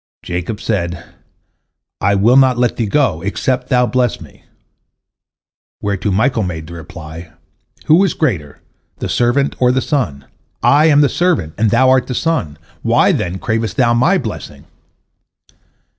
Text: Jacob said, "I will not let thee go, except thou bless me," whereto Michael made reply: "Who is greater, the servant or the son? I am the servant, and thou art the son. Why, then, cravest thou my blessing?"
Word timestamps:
Jacob 0.23 0.59
said, 0.59 1.03
"I 2.01 2.15
will 2.15 2.35
not 2.35 2.57
let 2.57 2.75
thee 2.75 2.87
go, 2.87 3.21
except 3.21 3.69
thou 3.69 3.85
bless 3.85 4.19
me," 4.19 4.43
whereto 5.79 6.09
Michael 6.09 6.41
made 6.41 6.71
reply: 6.71 7.29
"Who 7.85 8.03
is 8.03 8.15
greater, 8.15 8.61
the 8.97 9.07
servant 9.07 9.55
or 9.59 9.71
the 9.71 9.79
son? 9.79 10.25
I 10.63 10.87
am 10.87 11.01
the 11.01 11.07
servant, 11.07 11.53
and 11.55 11.69
thou 11.69 11.87
art 11.91 12.07
the 12.07 12.15
son. 12.15 12.57
Why, 12.81 13.11
then, 13.11 13.37
cravest 13.37 13.77
thou 13.77 13.93
my 13.93 14.17
blessing?" 14.17 14.65